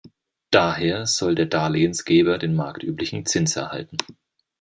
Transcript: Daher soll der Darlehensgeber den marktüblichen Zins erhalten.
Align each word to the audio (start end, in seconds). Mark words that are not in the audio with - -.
Daher 0.49 1.05
soll 1.05 1.35
der 1.35 1.45
Darlehensgeber 1.45 2.39
den 2.39 2.55
marktüblichen 2.55 3.27
Zins 3.27 3.55
erhalten. 3.55 3.97